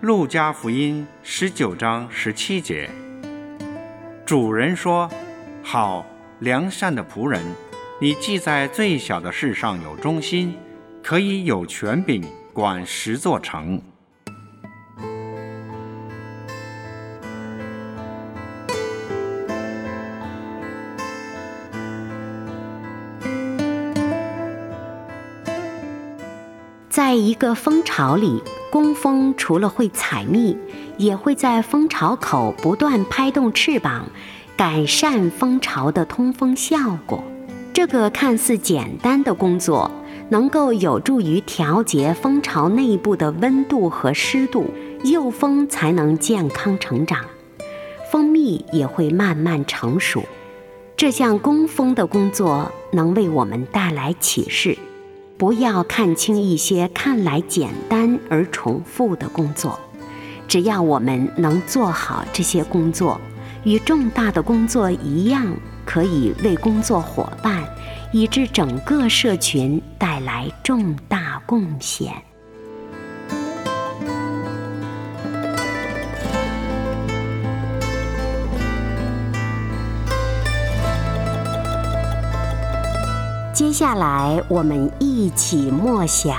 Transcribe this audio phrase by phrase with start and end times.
[0.00, 2.88] 路加福音十九章十七节，
[4.24, 5.10] 主人说
[5.68, 6.06] ：“好，
[6.38, 7.42] 良善的仆人，
[8.00, 10.54] 你既在最小的事上有忠心，
[11.02, 12.22] 可以有权柄
[12.52, 13.82] 管十座城。”
[26.88, 30.56] 在一个蜂巢里，工蜂除了会采蜜，
[30.96, 34.06] 也会在蜂巢口不断拍动翅膀，
[34.56, 37.22] 改善蜂巢的通风效果。
[37.74, 39.90] 这个看似简单的工作，
[40.30, 44.70] 能够有助于调节蜂巢内部的温度和湿度，
[45.04, 47.26] 幼蜂才能健康成长，
[48.10, 50.22] 蜂蜜也会慢慢成熟。
[50.96, 54.78] 这项工蜂的工作能为我们带来启示。
[55.36, 59.78] 不要看轻一些看来简单而重复的工作，
[60.48, 63.20] 只要我们能做好这些工作，
[63.64, 65.46] 与重大的工作一样，
[65.84, 67.64] 可以为工作伙伴
[68.12, 72.12] 以致整个社群带来重大贡献。
[83.52, 86.36] 接下来，我们一起默想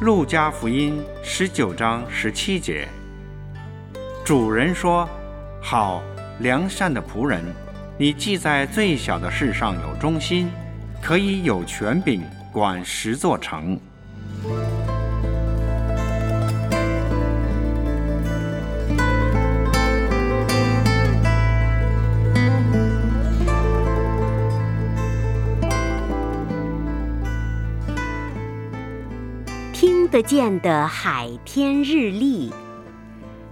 [0.04, 2.86] 《路加福音》十九章十七节。
[4.26, 5.08] 主人说
[5.62, 6.02] ：“好，
[6.40, 7.40] 良善的仆人，
[7.96, 10.50] 你既在最小的事上有忠心，
[11.00, 13.78] 可以有权柄管十座城。”
[29.72, 32.52] 听得见的海天日历，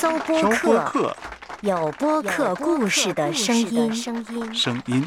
[0.00, 0.08] 搜
[0.62, 1.14] 播客，
[1.60, 3.94] 有播客故事的声音。
[3.94, 5.06] 声音。